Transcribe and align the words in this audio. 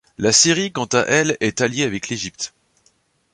La 0.17 0.31
Syrie 0.31 0.71
quant 0.71 0.87
à 0.93 1.01
elle 1.01 1.37
est 1.41 1.61
alliée 1.61 1.83
avec 1.83 2.09
l’Égypte. 2.09 2.55